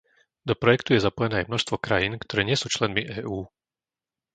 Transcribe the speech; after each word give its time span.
Do 0.45 0.55
projektu 0.61 0.89
je 0.97 1.03
zapojené 1.05 1.35
aj 1.45 1.49
množstvo 1.53 1.75
krajín, 1.85 2.13
ktoré 2.23 2.41
nie 2.45 2.57
sú 2.61 2.67
členmi 2.75 3.01
EÚ. 3.21 3.39